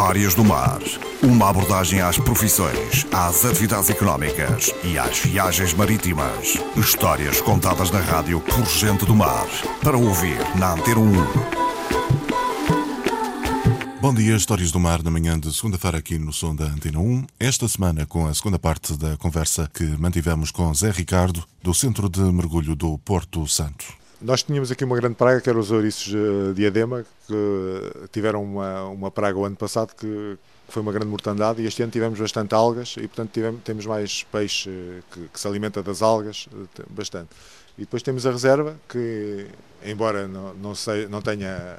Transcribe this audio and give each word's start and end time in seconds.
Histórias 0.00 0.34
do 0.34 0.42
Mar. 0.42 0.80
Uma 1.22 1.50
abordagem 1.50 2.00
às 2.00 2.16
profissões, 2.16 3.06
às 3.12 3.44
atividades 3.44 3.90
económicas 3.90 4.72
e 4.82 4.98
às 4.98 5.18
viagens 5.18 5.74
marítimas. 5.74 6.56
Histórias 6.74 7.42
contadas 7.42 7.90
na 7.90 8.00
rádio 8.00 8.40
por 8.40 8.64
gente 8.64 9.04
do 9.04 9.14
mar. 9.14 9.46
Para 9.84 9.98
ouvir 9.98 10.38
na 10.58 10.72
Antena 10.72 11.00
1. 11.00 11.12
Bom 14.00 14.14
dia, 14.14 14.34
Histórias 14.34 14.72
do 14.72 14.80
Mar, 14.80 15.02
na 15.02 15.10
manhã 15.10 15.38
de 15.38 15.54
segunda-feira 15.54 15.98
aqui 15.98 16.18
no 16.18 16.32
som 16.32 16.56
da 16.56 16.64
Antena 16.64 16.98
1. 16.98 17.26
Esta 17.38 17.68
semana 17.68 18.06
com 18.06 18.26
a 18.26 18.32
segunda 18.32 18.58
parte 18.58 18.96
da 18.96 19.18
conversa 19.18 19.70
que 19.72 19.84
mantivemos 19.84 20.50
com 20.50 20.72
Zé 20.72 20.90
Ricardo, 20.90 21.44
do 21.62 21.74
Centro 21.74 22.08
de 22.08 22.22
Mergulho 22.22 22.74
do 22.74 22.96
Porto 22.96 23.46
Santo. 23.46 23.99
Nós 24.20 24.42
tínhamos 24.42 24.70
aqui 24.70 24.84
uma 24.84 24.96
grande 24.96 25.14
praga, 25.14 25.40
que 25.40 25.48
era 25.48 25.58
os 25.58 25.70
ouriços 25.70 26.12
uh, 26.12 26.52
diadema, 26.52 27.06
que 27.26 28.08
tiveram 28.12 28.44
uma, 28.44 28.84
uma 28.84 29.10
praga 29.10 29.38
o 29.38 29.46
ano 29.46 29.56
passado 29.56 29.94
que 29.94 30.36
foi 30.68 30.82
uma 30.82 30.92
grande 30.92 31.06
mortandade 31.06 31.62
e 31.62 31.66
este 31.66 31.82
ano 31.82 31.90
tivemos 31.90 32.20
bastante 32.20 32.54
algas 32.54 32.96
e 32.98 33.08
portanto 33.08 33.30
tivemos, 33.32 33.62
temos 33.62 33.86
mais 33.86 34.22
peixe 34.24 34.68
uh, 34.68 35.02
que, 35.10 35.28
que, 35.28 35.40
se 35.40 35.48
alimenta 35.48 35.82
das 35.82 36.02
algas, 36.02 36.48
uh, 36.52 36.68
bastante. 36.90 37.30
E 37.78 37.82
depois 37.82 38.02
temos 38.02 38.26
a 38.26 38.30
reserva, 38.30 38.76
que 38.86 39.46
embora 39.82 40.28
não, 40.28 40.52
não, 40.52 40.74
sei, 40.74 41.08
não 41.08 41.22
tenha 41.22 41.78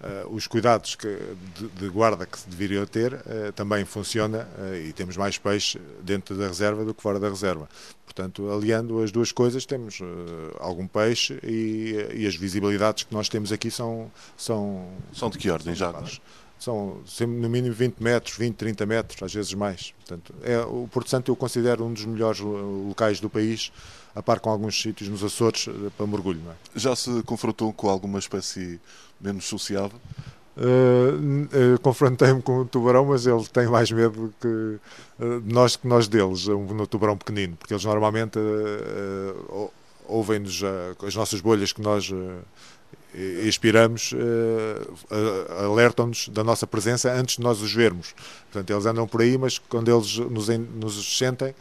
Uh, 0.00 0.32
os 0.32 0.46
cuidados 0.46 0.94
que, 0.94 1.08
de, 1.56 1.66
de, 1.66 1.88
guarda 1.88 2.24
que 2.24 2.38
se 2.38 2.48
deveria 2.48 2.86
ter 2.86 3.14
uh, 3.14 3.52
também 3.56 3.84
funciona 3.84 4.48
uh, 4.56 4.74
e 4.76 4.92
temos 4.92 5.16
mais 5.16 5.38
peixe 5.38 5.80
dentro 6.02 6.36
da 6.36 6.46
reserva 6.46 6.84
do 6.84 6.94
que 6.94 7.02
fora 7.02 7.18
da 7.18 7.28
reserva. 7.28 7.68
Portanto, 8.04 8.48
aliando 8.48 9.02
as 9.02 9.10
duas 9.10 9.32
coisas, 9.32 9.66
temos 9.66 9.98
algum 10.60 10.86
peixe 10.86 11.38
e, 11.42 12.10
e, 12.14 12.26
as 12.26 12.36
visibilidades 12.36 13.04
que 13.04 13.12
nós 13.12 13.28
temos 13.28 13.52
aqui 13.52 13.70
são. 13.70 14.10
São, 14.36 14.88
são 15.12 15.28
de 15.28 15.36
que 15.36 15.50
ordem 15.50 15.74
já? 15.74 15.92
São 16.58 16.98
no 17.20 17.48
mínimo 17.48 17.74
20 17.74 18.02
metros, 18.02 18.36
20, 18.36 18.56
30 18.56 18.86
metros, 18.86 19.22
às 19.22 19.32
vezes 19.32 19.54
mais. 19.54 19.92
Portanto, 19.92 20.34
é, 20.42 20.58
o 20.60 20.88
Porto 20.90 21.08
Santo 21.08 21.30
eu 21.30 21.36
considero 21.36 21.84
um 21.84 21.92
dos 21.92 22.04
melhores 22.04 22.40
locais 22.40 23.20
do 23.20 23.30
país 23.30 23.70
a 24.14 24.22
par 24.22 24.40
com 24.40 24.50
alguns 24.50 24.80
sítios 24.80 25.08
nos 25.08 25.22
Açores 25.22 25.68
para 25.96 26.06
mergulho. 26.06 26.40
É? 26.50 26.78
Já 26.78 26.96
se 26.96 27.22
confrontou 27.22 27.72
com 27.72 27.88
alguma 27.88 28.18
espécie 28.18 28.80
menos 29.20 29.44
sociável? 29.44 29.98
Uh, 30.58 31.74
uh, 31.74 31.80
confrontei-me 31.80 32.42
com 32.42 32.62
o 32.62 32.64
tubarão, 32.64 33.04
mas 33.04 33.28
ele 33.28 33.44
tem 33.46 33.68
mais 33.68 33.92
medo 33.92 34.34
que, 34.40 34.48
uh, 35.24 35.40
de 35.40 35.54
nós 35.54 35.76
que 35.76 35.86
nós 35.86 36.08
deles, 36.08 36.48
um, 36.48 36.64
no 36.64 36.84
tubarão 36.84 37.16
pequenino, 37.16 37.56
porque 37.56 37.72
eles 37.72 37.84
normalmente 37.84 38.40
ouvem-nos 40.18 40.62
as 41.06 41.14
nossas 41.14 41.40
bolhas 41.40 41.72
que 41.72 41.80
nós 41.80 42.12
expiramos, 43.46 44.12
alertam-nos 45.64 46.28
da 46.28 46.44
nossa 46.44 46.66
presença 46.66 47.12
antes 47.12 47.36
de 47.36 47.42
nós 47.42 47.62
os 47.62 47.72
vermos. 47.72 48.14
Portanto, 48.50 48.70
eles 48.70 48.86
andam 48.86 49.06
por 49.06 49.22
aí, 49.22 49.38
mas 49.38 49.58
quando 49.58 49.90
eles 49.90 50.18
nos, 50.18 50.48
nos 50.48 51.18
sentem, 51.18 51.54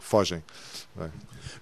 fogem. 0.00 0.42
É. 1.00 1.10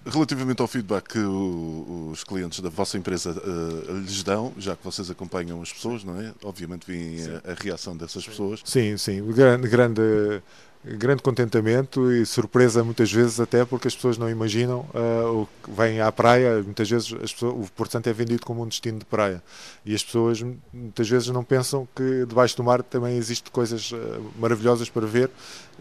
Relativamente 0.05 0.61
ao 0.61 0.67
feedback 0.67 1.13
que 1.13 1.19
os 1.19 2.23
clientes 2.25 2.59
da 2.59 2.69
vossa 2.69 2.97
empresa 2.97 3.31
uh, 3.31 3.97
lhes 3.99 4.21
dão, 4.21 4.53
já 4.57 4.75
que 4.75 4.83
vocês 4.83 5.09
acompanham 5.09 5.61
as 5.61 5.71
pessoas, 5.71 6.03
não 6.03 6.19
é? 6.19 6.33
Obviamente 6.43 6.85
vem 6.85 7.17
a, 7.25 7.51
a, 7.51 7.53
reação 7.53 7.95
dessas 7.95 8.25
pessoas. 8.27 8.61
Sim, 8.65 8.97
sim. 8.97 9.23
Grande, 9.31 9.67
grande 9.69 10.41
grande 10.85 11.21
contentamento 11.21 12.11
e 12.11 12.25
surpresa 12.25 12.83
muitas 12.83 13.11
vezes 13.11 13.39
até 13.39 13.63
porque 13.63 13.87
as 13.87 13.95
pessoas 13.95 14.17
não 14.17 14.29
imaginam 14.29 14.85
uh, 14.93 15.41
o 15.41 15.47
que 15.63 15.71
vêm 15.71 16.01
à 16.01 16.11
praia 16.11 16.61
muitas 16.61 16.89
vezes 16.89 17.09
pessoas, 17.13 17.53
o 17.53 17.71
Porto 17.71 17.91
Santo 17.91 18.09
é 18.09 18.13
vendido 18.13 18.45
como 18.45 18.61
um 18.61 18.67
destino 18.67 18.99
de 18.99 19.05
praia. 19.05 19.41
E 19.85 19.95
as 19.95 20.03
pessoas 20.03 20.43
muitas 20.73 21.07
vezes 21.07 21.29
não 21.29 21.43
pensam 21.43 21.87
que 21.95 22.25
debaixo 22.25 22.57
do 22.57 22.63
mar 22.63 22.83
também 22.83 23.15
existe 23.15 23.49
coisas 23.49 23.91
uh, 23.91 23.97
maravilhosas 24.37 24.89
para 24.89 25.05
ver. 25.05 25.29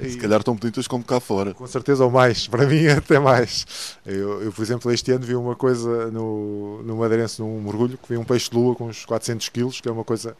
Se 0.00 0.16
e, 0.16 0.16
calhar 0.16 0.42
tão 0.42 0.54
bonitas 0.54 0.86
como 0.86 1.04
cá 1.04 1.20
fora. 1.20 1.52
com 1.52 1.66
certeza 1.66 2.04
ou 2.04 2.10
mais, 2.10 2.46
para 2.48 2.66
mim 2.66 2.86
até 2.86 3.18
mais. 3.18 3.98
Eu, 4.06 4.42
eu 4.42 4.52
por 4.52 4.62
exemplo 4.62 4.90
este 4.92 5.10
ano 5.10 5.24
vi 5.24 5.34
uma 5.34 5.56
coisa 5.56 6.10
no, 6.10 6.82
no 6.84 6.96
Madeirense 6.96 7.42
num 7.42 7.60
mergulho 7.60 7.98
que 7.98 8.08
vi 8.08 8.16
um 8.16 8.24
peixe-lua 8.24 8.74
com 8.76 8.86
uns 8.86 9.04
400 9.04 9.48
quilos 9.48 9.80
que 9.80 9.88
é 9.88 9.92
uma 9.92 10.04
coisa 10.04 10.36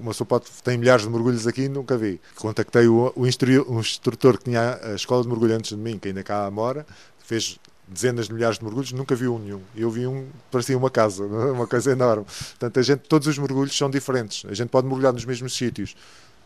uma 0.00 0.12
sopa 0.12 0.40
tem 0.62 0.78
milhares 0.78 1.04
de 1.04 1.10
mergulhos 1.10 1.46
aqui 1.46 1.68
nunca 1.68 1.96
vi. 1.96 2.20
Contactei 2.36 2.86
o, 2.86 3.12
o, 3.16 3.26
instrutor 3.26 4.38
que 4.38 4.44
tinha 4.44 4.78
a 4.82 4.94
escola 4.94 5.22
de 5.22 5.28
mergulhantes 5.28 5.70
de 5.70 5.76
mim, 5.76 5.98
que 5.98 6.08
ainda 6.08 6.22
cá 6.22 6.50
mora, 6.50 6.86
fez 7.18 7.58
dezenas 7.88 8.26
de 8.26 8.34
milhares 8.34 8.58
de 8.58 8.64
mergulhos, 8.64 8.92
nunca 8.92 9.14
vi 9.14 9.28
um 9.28 9.38
nenhum. 9.38 9.62
Eu 9.74 9.90
vi 9.90 10.06
um, 10.06 10.26
parecia 10.50 10.76
uma 10.76 10.90
casa, 10.90 11.24
uma 11.52 11.66
coisa 11.66 11.92
enorme. 11.92 12.24
Portanto, 12.24 12.80
a 12.80 12.82
gente, 12.82 13.00
todos 13.00 13.28
os 13.28 13.38
mergulhos 13.38 13.76
são 13.76 13.88
diferentes. 13.88 14.44
A 14.48 14.54
gente 14.54 14.68
pode 14.68 14.86
mergulhar 14.86 15.12
nos 15.12 15.24
mesmos 15.24 15.56
sítios 15.56 15.94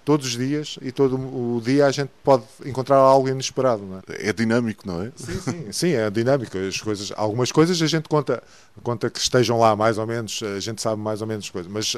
todos 0.04 0.26
os 0.26 0.36
dias 0.36 0.78
e 0.82 0.90
todo 0.92 1.16
o 1.16 1.60
dia 1.60 1.86
a 1.86 1.90
gente 1.90 2.10
pode 2.22 2.44
encontrar 2.64 2.96
algo 2.96 3.28
inesperado. 3.28 3.82
Não 3.82 3.98
é? 3.98 4.28
é 4.28 4.32
dinâmico, 4.32 4.86
não 4.86 5.02
é? 5.02 5.12
Sim, 5.16 5.40
sim, 5.40 5.72
sim, 5.72 5.92
é 5.92 6.10
dinâmico. 6.10 6.56
As 6.58 6.80
coisas, 6.80 7.12
algumas 7.16 7.52
coisas 7.52 7.80
a 7.80 7.86
gente 7.86 8.08
conta, 8.08 8.42
conta 8.82 9.10
que 9.10 9.18
estejam 9.18 9.58
lá 9.58 9.76
mais 9.76 9.98
ou 9.98 10.06
menos, 10.06 10.40
a 10.42 10.60
gente 10.60 10.80
sabe 10.80 11.00
mais 11.00 11.20
ou 11.20 11.26
menos 11.26 11.48
coisas, 11.50 11.70
mas 11.70 11.96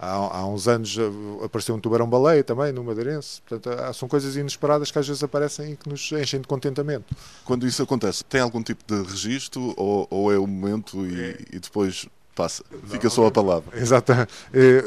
Há, 0.00 0.38
há, 0.38 0.46
uns 0.46 0.68
anos 0.68 0.96
apareceu 1.44 1.74
um 1.74 1.80
tubarão-baleia 1.80 2.44
também 2.44 2.72
no 2.72 2.84
Madeirense. 2.84 3.42
Portanto, 3.42 3.94
são 3.94 4.08
coisas 4.08 4.36
inesperadas 4.36 4.92
que 4.92 4.98
às 4.98 5.08
vezes 5.08 5.24
aparecem 5.24 5.72
e 5.72 5.76
que 5.76 5.88
nos 5.88 6.12
enchem 6.12 6.40
de 6.40 6.46
contentamento. 6.46 7.16
Quando 7.44 7.66
isso 7.66 7.82
acontece, 7.82 8.24
tem 8.24 8.40
algum 8.40 8.62
tipo 8.62 8.84
de 8.86 9.02
registro 9.02 9.74
ou, 9.76 10.06
ou 10.08 10.32
é 10.32 10.38
o 10.38 10.46
momento 10.46 11.04
e, 11.04 11.20
é. 11.20 11.38
e 11.52 11.58
depois 11.58 12.06
passa, 12.38 12.62
fica 12.86 13.10
só 13.10 13.26
a 13.26 13.32
palavra. 13.32 13.76
Exato. 13.76 14.12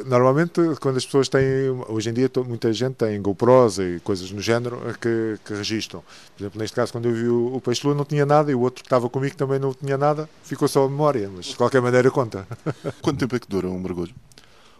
Normalmente, 0.05 0.61
quando 0.79 0.95
as 0.95 1.05
pessoas 1.05 1.27
têm, 1.27 1.43
hoje 1.89 2.09
em 2.09 2.13
dia, 2.13 2.31
muita 2.47 2.71
gente 2.71 2.93
tem 2.93 3.21
GoPros 3.21 3.77
e 3.77 3.99
coisas 4.05 4.31
no 4.31 4.39
género 4.39 4.79
que, 5.01 5.37
que 5.43 5.53
registram. 5.53 6.01
Por 6.37 6.43
exemplo, 6.43 6.61
neste 6.61 6.73
caso, 6.73 6.93
quando 6.93 7.09
eu 7.09 7.13
vi 7.13 7.27
o, 7.27 7.55
o 7.55 7.59
Peixe 7.59 7.85
Lua, 7.85 7.93
não 7.93 8.05
tinha 8.05 8.25
nada 8.25 8.49
e 8.49 8.55
o 8.55 8.61
outro 8.61 8.81
que 8.81 8.87
estava 8.87 9.09
comigo 9.09 9.35
também 9.35 9.59
não 9.59 9.73
tinha 9.73 9.97
nada, 9.97 10.29
ficou 10.43 10.65
só 10.65 10.85
a 10.85 10.89
memória, 10.89 11.29
mas 11.35 11.47
de 11.47 11.57
qualquer 11.57 11.81
maneira 11.81 12.09
conta. 12.09 12.47
Quanto 13.01 13.19
tempo 13.19 13.35
é 13.35 13.39
que 13.39 13.49
dura 13.49 13.67
um 13.67 13.79
mergulho? 13.79 14.15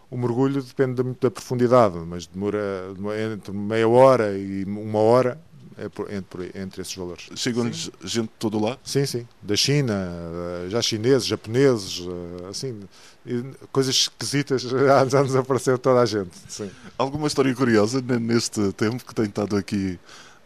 O 0.09 0.17
mergulho 0.17 0.61
depende 0.61 1.03
muito 1.03 1.21
da 1.21 1.31
profundidade, 1.31 1.97
mas 1.97 2.25
demora 2.25 2.93
entre 3.33 3.51
meia 3.51 3.87
hora 3.87 4.37
e 4.37 4.63
uma 4.63 4.99
hora 4.99 5.37
é 5.77 5.89
por, 5.89 6.11
entre, 6.11 6.51
entre 6.55 6.81
esses 6.81 6.95
valores. 6.95 7.29
Chegam-lhes 7.35 7.89
gente 8.03 8.27
de 8.27 8.33
todo 8.39 8.59
lá? 8.59 8.77
Sim, 8.83 9.05
sim. 9.05 9.27
Da 9.41 9.55
China, 9.55 9.93
já 10.69 10.81
chineses, 10.81 11.25
japoneses, 11.25 12.01
assim, 12.49 12.79
coisas 13.71 13.95
esquisitas, 13.95 14.61
já, 14.61 15.05
já 15.09 15.23
nos 15.23 15.35
apareceu 15.35 15.77
toda 15.77 16.01
a 16.01 16.05
gente. 16.05 16.31
Sim. 16.47 16.69
Alguma 16.97 17.27
história 17.27 17.53
curiosa 17.55 18.01
neste 18.01 18.71
tempo 18.73 19.05
que 19.05 19.15
tem 19.15 19.25
estado 19.25 19.55
aqui 19.55 19.99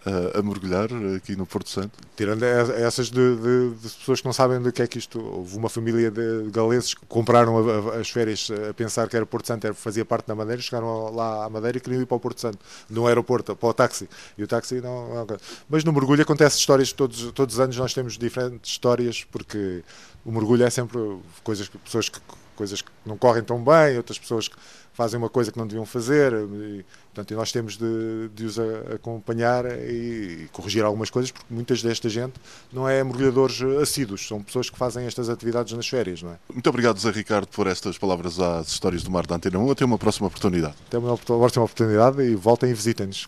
a, 0.06 0.42
mergulhar 0.42 0.88
aqui 1.16 1.36
no 1.36 1.46
Porto 1.46 1.70
Santo? 1.70 1.92
Tirando 2.16 2.44
essas 2.44 3.10
de, 3.10 3.36
de, 3.36 3.70
de, 3.76 3.90
pessoas 3.90 4.22
que 4.22 4.26
não 4.26 4.34
sabem 4.34 4.62
do 4.62 4.72
que 4.72 4.82
é 4.82 4.88
que 4.88 5.00
isto. 5.00 5.20
Houve 5.20 5.58
uma 5.58 5.70
família 5.70 6.12
de 6.12 6.50
galeses 6.52 6.94
que 6.94 7.06
compraram 7.08 7.58
a, 7.58 7.96
a, 7.98 8.00
as 8.00 8.10
férias 8.10 8.50
a 8.70 8.74
pensar 8.74 9.10
que 9.10 9.16
era 9.16 9.26
Porto 9.26 9.48
Santo, 9.48 9.66
era, 9.66 9.74
fazia 9.74 10.06
parte 10.06 10.28
da 10.28 10.36
Madeira, 10.36 10.62
chegaram 10.62 11.14
lá 11.14 11.46
à 11.46 11.50
Madeira 11.50 11.78
e 11.78 11.82
queriam 11.82 12.02
ir 12.02 12.06
para 12.06 12.18
o 12.18 12.20
Porto 12.20 12.40
Santo, 12.40 12.60
no 12.90 13.08
aeroporto, 13.08 13.56
para 13.56 13.70
o 13.70 13.74
táxi. 13.74 14.08
E 14.38 14.44
o 14.44 14.48
táxi 14.48 14.80
não. 14.80 15.14
não 15.14 15.28
mas 15.68 15.84
no 15.84 15.92
mergulho 15.92 16.22
acontece 16.22 16.58
histórias, 16.58 16.92
todos, 16.94 17.32
todos 17.32 17.56
os 17.56 17.60
anos 17.60 17.76
nós 17.78 17.94
temos 17.94 18.18
diferentes 18.18 18.72
histórias, 18.72 19.24
porque 19.24 19.84
o 20.24 20.32
mergulho 20.32 20.64
é 20.64 20.70
sempre 20.70 21.00
coisas, 21.44 21.68
pessoas 21.68 22.10
que 22.10 22.20
coisas 22.56 22.82
que 22.82 22.92
não 23.06 23.18
correm 23.18 23.44
tão 23.44 23.64
bem, 23.64 23.98
outras 23.98 24.18
pessoas 24.18 24.48
que 24.48 24.56
fazem 24.94 25.18
uma 25.18 25.30
coisa 25.30 25.52
que 25.52 25.58
não 25.58 25.68
deviam 25.68 25.86
fazer. 25.86 26.34
E, 26.34 26.86
portanto, 27.14 27.36
nós 27.36 27.52
temos 27.52 27.78
de, 27.78 28.30
de 28.34 28.46
os 28.46 28.58
acompanhar 28.94 29.66
e, 29.66 30.48
corrigir 30.52 30.84
algumas 30.84 31.10
coisas, 31.10 31.32
porque 31.32 31.46
muitas 31.50 31.84
desta 31.84 32.10
gente 32.10 32.34
não 32.72 32.88
é 32.88 33.04
mergulhadores 33.04 33.62
assíduos, 33.82 34.28
são 34.28 34.42
pessoas 34.42 34.70
que 34.70 34.78
fazem 34.78 35.06
estas 35.06 35.30
atividades 35.30 35.74
nas 35.74 35.88
férias. 35.88 36.24
Não 36.24 36.32
é? 36.32 36.38
Muito 36.52 36.68
obrigado, 36.70 37.00
Zé 37.00 37.12
Ricardo, 37.12 37.48
por 37.48 37.68
estas 37.68 37.98
palavras 37.98 38.40
às 38.40 38.68
histórias 38.68 39.04
do 39.04 39.12
Mar 39.12 39.28
da 39.28 39.36
Antena 39.36 39.60
1. 39.60 39.72
Até 39.72 39.86
uma 39.86 39.98
próxima 39.98 40.28
oportunidade. 40.28 40.76
Até 40.88 40.98
uma 40.98 41.18
próxima 41.18 41.66
oportunidade 41.66 42.22
e 42.22 42.36
voltem 42.36 42.72
e 42.72 42.74
visitem-nos. 42.74 43.28